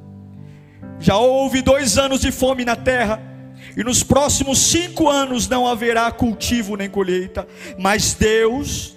[0.99, 3.21] Já houve dois anos de fome na terra,
[3.75, 7.47] e nos próximos cinco anos não haverá cultivo nem colheita,
[7.77, 8.95] mas Deus,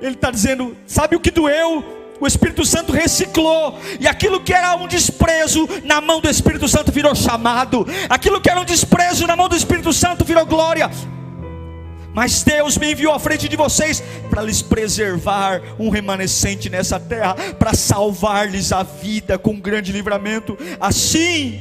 [0.00, 1.84] Ele está dizendo: sabe o que doeu?
[2.20, 6.92] O Espírito Santo reciclou, e aquilo que era um desprezo na mão do Espírito Santo
[6.92, 10.88] virou chamado, aquilo que era um desprezo na mão do Espírito Santo virou glória.
[12.14, 17.34] Mas Deus me enviou à frente de vocês para lhes preservar um remanescente nessa terra,
[17.58, 20.56] para salvar-lhes a vida com um grande livramento.
[20.80, 21.60] Assim,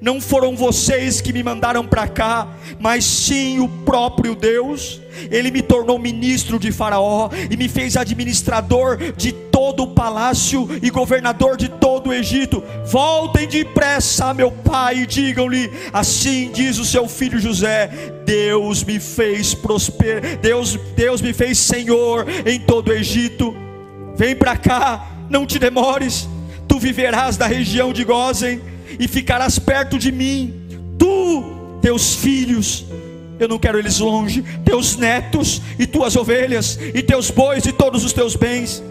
[0.00, 2.48] não foram vocês que me mandaram para cá,
[2.80, 5.00] mas sim o próprio Deus.
[5.30, 9.32] Ele me tornou ministro de Faraó e me fez administrador de
[9.72, 12.62] todo o palácio e governador de todo o Egito.
[12.86, 17.90] Voltem depressa, meu pai, e digam-lhe: Assim diz o seu filho José:
[18.24, 23.56] Deus me fez prosperar, Deus, Deus me fez senhor em todo o Egito.
[24.14, 26.28] Vem para cá, não te demores.
[26.68, 28.60] Tu viverás da região de Gozen
[28.98, 30.54] e ficarás perto de mim.
[30.98, 32.84] Tu, teus filhos,
[33.40, 38.04] eu não quero eles longe, teus netos e tuas ovelhas, e teus bois e todos
[38.04, 38.82] os teus bens.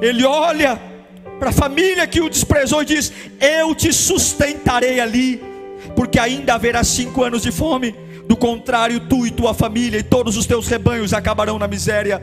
[0.00, 0.80] Ele olha
[1.38, 5.42] para a família que o desprezou e diz: Eu te sustentarei ali,
[5.94, 7.94] porque ainda haverá cinco anos de fome.
[8.26, 12.22] Do contrário, tu e tua família e todos os teus rebanhos acabarão na miséria.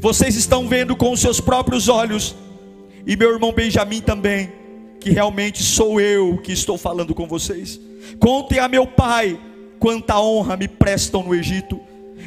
[0.00, 2.34] Vocês estão vendo com os seus próprios olhos,
[3.06, 4.52] e meu irmão Benjamim também,
[5.00, 7.80] que realmente sou eu que estou falando com vocês.
[8.18, 9.38] Contem a meu pai
[9.78, 11.80] quanta honra me prestam no Egito,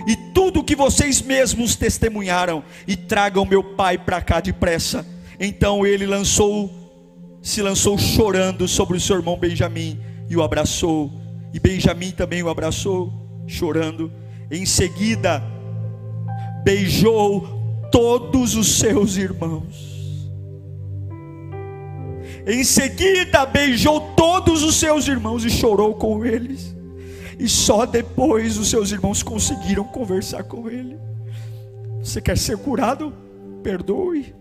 [0.07, 5.05] e tudo que vocês mesmos testemunharam, e tragam meu pai para cá depressa.
[5.39, 6.69] Então ele lançou,
[7.41, 11.11] se lançou chorando sobre o seu irmão Benjamim e o abraçou,
[11.53, 13.11] e Benjamim também o abraçou,
[13.47, 14.11] chorando.
[14.51, 15.43] Em seguida,
[16.63, 19.99] beijou todos os seus irmãos.
[22.47, 26.75] Em seguida, beijou todos os seus irmãos e chorou com eles.
[27.39, 30.97] E só depois os seus irmãos conseguiram conversar com ele.
[32.03, 33.13] Você quer ser curado?
[33.63, 34.35] Perdoe.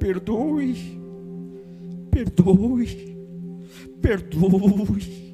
[0.00, 1.00] Perdoe.
[2.10, 3.16] Perdoe.
[4.02, 5.26] Perdoe.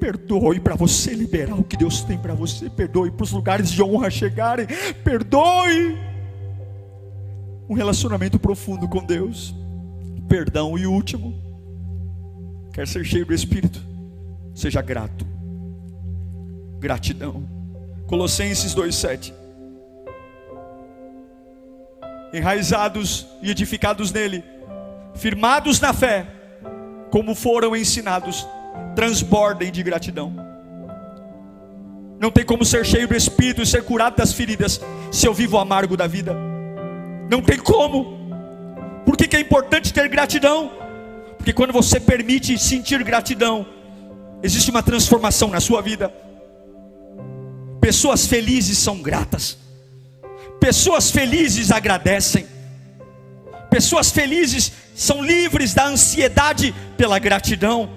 [0.00, 2.70] Perdoe para você liberar o que Deus tem para você.
[2.70, 4.66] Perdoe para os lugares de honra chegarem.
[5.04, 5.98] Perdoe.
[7.68, 9.54] Um relacionamento profundo com Deus.
[10.28, 11.34] Perdão e último.
[12.72, 13.95] Quer ser cheio do Espírito?
[14.56, 15.26] Seja grato.
[16.78, 17.46] Gratidão.
[18.06, 19.34] Colossenses 2:7.
[22.32, 24.42] Enraizados e edificados nele,
[25.14, 26.26] firmados na fé,
[27.10, 28.48] como foram ensinados,
[28.94, 30.32] transbordem de gratidão.
[32.18, 34.80] Não tem como ser cheio do Espírito e ser curado das feridas
[35.12, 36.34] se eu vivo amargo da vida.
[37.30, 38.16] Não tem como.
[39.04, 40.70] Por que, que é importante ter gratidão?
[41.36, 43.75] Porque quando você permite sentir gratidão,
[44.42, 46.12] existe uma transformação na sua vida.
[47.80, 49.56] Pessoas felizes são gratas,
[50.60, 52.46] pessoas felizes agradecem,
[53.70, 57.88] pessoas felizes são livres da ansiedade pela gratidão.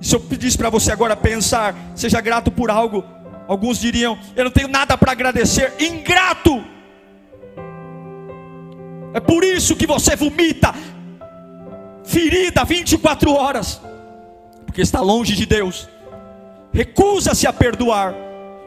[0.00, 3.04] Se eu pedisse para você agora pensar, seja grato por algo,
[3.48, 6.64] alguns diriam: Eu não tenho nada para agradecer, ingrato.
[9.12, 10.72] É por isso que você vomita
[12.18, 13.80] ferida 24 horas,
[14.66, 15.88] porque está longe de Deus,
[16.72, 18.12] recusa-se a perdoar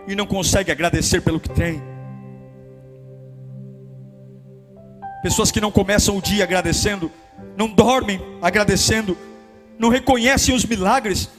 [0.08, 1.84] e não consegue agradecer pelo que tem.
[5.22, 7.12] Pessoas que não começam o dia agradecendo,
[7.58, 9.18] não dormem agradecendo,
[9.78, 11.30] não reconhecem os milagres,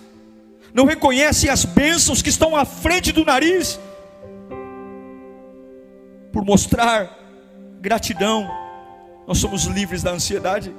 [0.75, 3.81] não reconhecem as bênçãos que estão à frente do nariz,
[6.31, 7.19] por mostrar
[7.81, 8.47] gratidão,
[9.27, 10.75] nós somos livres da ansiedade.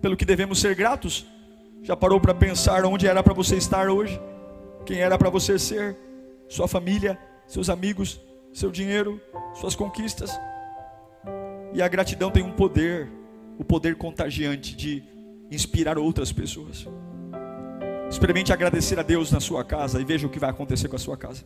[0.00, 1.26] Pelo que devemos ser gratos.
[1.82, 4.20] Já parou para pensar onde era para você estar hoje?
[4.84, 5.96] Quem era para você ser?
[6.48, 8.20] Sua família, seus amigos,
[8.52, 9.20] seu dinheiro,
[9.54, 10.30] suas conquistas.
[11.72, 13.08] E a gratidão tem um poder,
[13.58, 15.02] o poder contagiante de
[15.50, 16.86] inspirar outras pessoas.
[18.10, 20.98] Experimente agradecer a Deus na sua casa e veja o que vai acontecer com a
[20.98, 21.44] sua casa.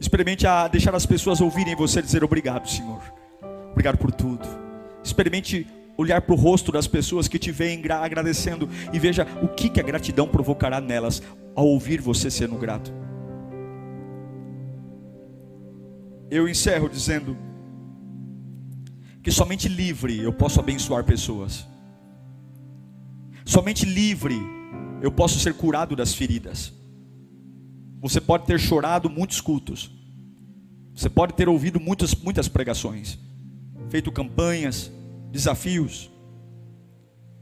[0.00, 3.02] Experimente a deixar as pessoas ouvirem você dizer obrigado, Senhor.
[3.72, 4.46] Obrigado por tudo.
[5.02, 5.66] Experimente
[5.98, 9.80] olhar para o rosto das pessoas que te veem agradecendo e veja o que, que
[9.80, 11.20] a gratidão provocará nelas
[11.56, 12.92] ao ouvir você sendo grato.
[16.30, 17.36] Eu encerro dizendo
[19.20, 21.66] que somente livre eu posso abençoar pessoas.
[23.44, 24.38] Somente livre
[25.02, 26.72] eu posso ser curado das feridas.
[28.00, 29.90] Você pode ter chorado muitos cultos.
[30.94, 33.18] Você pode ter ouvido muitas, muitas pregações,
[33.88, 34.92] feito campanhas,
[35.30, 36.10] desafios.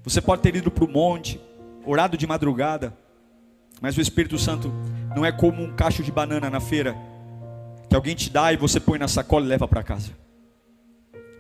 [0.03, 1.41] Você pode ter ido para o monte,
[1.85, 2.97] orado de madrugada,
[3.81, 4.73] mas o Espírito Santo
[5.15, 6.97] não é como um cacho de banana na feira,
[7.89, 10.11] que alguém te dá e você põe na sacola e leva para casa.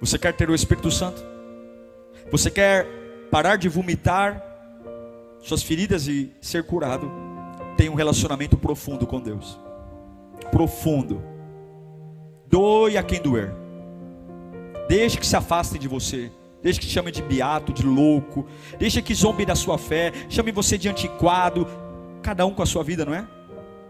[0.01, 1.23] Você quer ter o Espírito Santo?
[2.31, 2.87] Você quer
[3.31, 4.43] parar de vomitar
[5.41, 7.11] suas feridas e ser curado?
[7.77, 9.59] Tem um relacionamento profundo com Deus.
[10.51, 11.23] Profundo.
[12.49, 13.66] Doe a quem doer.
[14.89, 16.31] Deixe que se afastem de você.
[16.63, 18.47] Deixe que te chamem de beato, de louco.
[18.79, 20.13] Deixe que zombe da sua fé.
[20.29, 21.67] Chame você de antiquado.
[22.23, 23.27] Cada um com a sua vida, não é?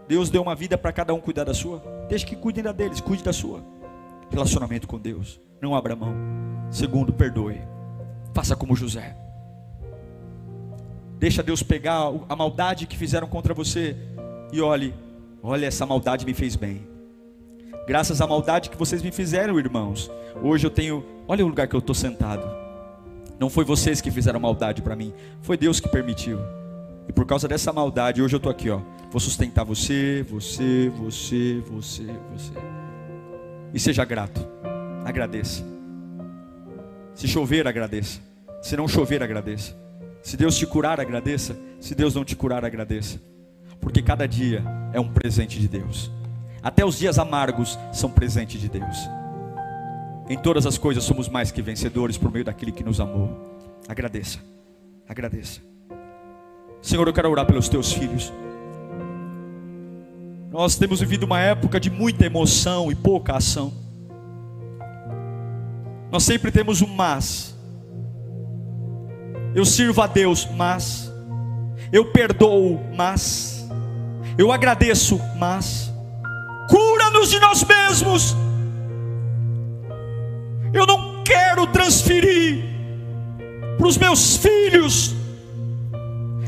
[0.07, 1.81] Deus deu uma vida para cada um cuidar da sua.
[2.07, 3.63] Deixe que cuidem da deles, cuide da sua.
[4.29, 5.39] Relacionamento com Deus.
[5.61, 6.13] Não abra mão.
[6.69, 7.61] Segundo, perdoe.
[8.33, 9.15] Faça como José.
[11.19, 13.95] Deixa Deus pegar a maldade que fizeram contra você
[14.53, 14.93] e olhe,
[15.41, 16.87] olha essa maldade me fez bem.
[17.87, 20.11] Graças à maldade que vocês me fizeram, irmãos,
[20.43, 22.45] hoje eu tenho, olha o lugar que eu estou sentado.
[23.39, 26.37] Não foi vocês que fizeram maldade para mim, foi Deus que permitiu.
[27.07, 28.81] E por causa dessa maldade, hoje eu estou aqui, ó.
[29.09, 32.51] Vou sustentar você, você, você, você, você.
[33.73, 34.45] E seja grato.
[35.05, 35.63] Agradeça.
[37.15, 38.19] Se chover, agradeça.
[38.61, 39.73] Se não chover, agradeça.
[40.21, 41.57] Se Deus te curar, agradeça.
[41.79, 43.17] Se Deus não te curar, agradeça.
[43.79, 44.61] Porque cada dia
[44.91, 46.11] é um presente de Deus.
[46.61, 49.09] Até os dias amargos são presente de Deus.
[50.29, 53.29] Em todas as coisas somos mais que vencedores por meio daquele que nos amou.
[53.87, 54.39] Agradeça.
[55.07, 55.61] Agradeça.
[56.81, 58.31] Senhor, eu quero orar pelos teus filhos.
[60.51, 63.73] Nós temos vivido uma época de muita emoção e pouca ação.
[66.11, 67.55] Nós sempre temos um mas
[69.53, 71.11] eu sirvo a Deus, mas
[71.91, 73.67] eu perdoo, mas
[74.37, 75.91] eu agradeço, mas
[77.17, 78.35] cura-nos de nós mesmos.
[80.73, 82.63] Eu não quero transferir
[83.77, 85.15] para os meus filhos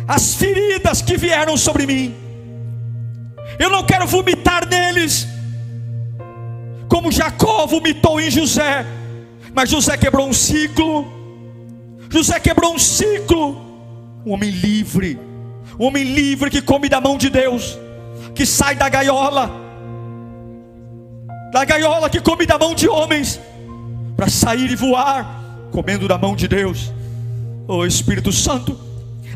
[0.07, 2.15] as feridas que vieram sobre mim.
[3.57, 5.27] Eu não quero vomitar neles,
[6.87, 8.85] como Jacó vomitou em José,
[9.53, 11.07] mas José quebrou um ciclo.
[12.09, 13.67] José quebrou um ciclo.
[14.25, 15.17] Um homem livre,
[15.79, 17.79] um homem livre que come da mão de Deus,
[18.35, 19.68] que sai da gaiola,
[21.51, 23.39] da gaiola que come da mão de homens,
[24.15, 26.91] para sair e voar, comendo da mão de Deus.
[27.67, 28.79] Oh Espírito Santo,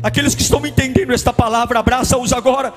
[0.02, 2.72] aqueles que estão entendendo esta palavra, abraça-os agora.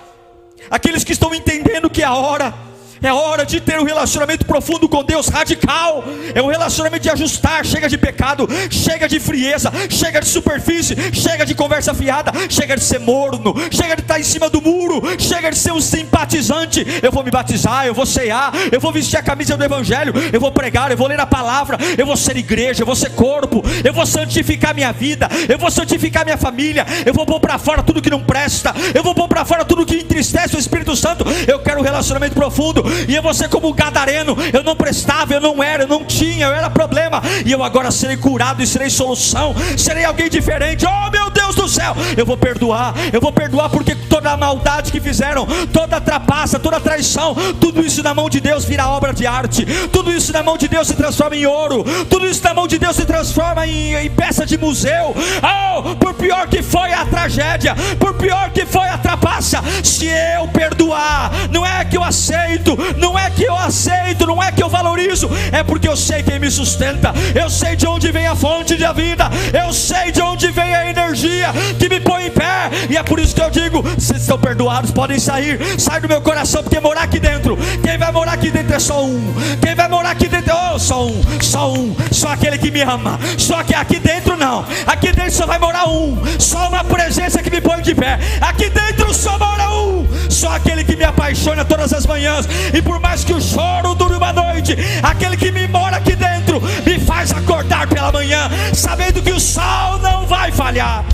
[0.70, 2.54] Aqueles que estão entendendo que é a hora
[3.02, 6.04] é hora de ter um relacionamento profundo com Deus, radical.
[6.34, 7.66] É um relacionamento de ajustar.
[7.66, 12.84] Chega de pecado, chega de frieza, chega de superfície, chega de conversa fiada, chega de
[12.84, 16.86] ser morno, chega de estar em cima do muro, chega de ser um simpatizante.
[17.02, 20.40] Eu vou me batizar, eu vou cear, eu vou vestir a camisa do Evangelho, eu
[20.40, 23.64] vou pregar, eu vou ler a palavra, eu vou ser igreja, eu vou ser corpo,
[23.84, 27.84] eu vou santificar minha vida, eu vou santificar minha família, eu vou pôr para fora
[27.84, 31.26] tudo que não presta, eu vou pôr para fora tudo que entristece o Espírito Santo.
[31.48, 34.36] Eu quero um relacionamento profundo e eu ser como gadareno.
[34.54, 37.22] Eu não prestava, eu não era, eu não tinha, eu era problema.
[37.46, 39.56] E eu agora serei curado e serei solução.
[39.78, 40.86] Serei alguém diferente.
[40.86, 42.94] Oh meu Deus do céu, eu vou perdoar.
[43.12, 47.36] Eu vou perdoar porque toda a maldade que fizeram, toda a trapaça, toda a traição,
[47.60, 49.66] tudo isso na mão de Deus vira obra de arte.
[49.92, 51.84] Tudo isso na mão de Deus se transforma em ouro.
[52.10, 55.16] Tudo isso na mão de Deus se transforma em, em peça de museu.
[55.44, 60.48] Oh, por pior que foi a tragédia, por pior que foi a trapaça, se eu
[60.48, 64.70] perdoar, não é que eu aceito, não é que eu aceito, não é que eu
[64.70, 68.76] valorizo, é porque eu sei quem me sustenta, eu sei de onde vem a fonte
[68.76, 72.98] da vida, eu sei de onde vem a energia que me põe em pé, e
[72.98, 76.64] é por isso que eu digo: vocês estão perdoados, podem sair, sai do meu coração,
[76.64, 80.12] porque morar aqui dentro, quem vai morar aqui dentro é só um, quem vai morar
[80.12, 84.00] aqui dentro, oh, só um, só um, só aquele que me ama, só que aqui
[84.00, 87.96] dentro não, aqui dentro só vai morar um, só uma presença que me põe de
[87.96, 92.82] pé, aqui dentro só mora um, só aquele que me apaixona todas as manhãs, e
[92.82, 97.00] por mais que o choro dure uma noite, aquele que me mora aqui dentro me
[97.00, 101.06] faz acordar pela manhã, sabendo que o sol não vai falhar.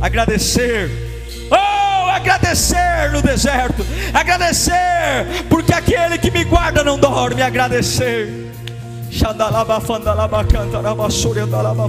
[0.00, 0.90] Agradecer,
[1.50, 3.84] oh, agradecer no deserto,
[4.14, 8.50] agradecer, porque aquele que me guarda não dorme, agradecer.
[9.10, 11.88] Xandalaba, fandalaba, cantaraba, suriandalaba,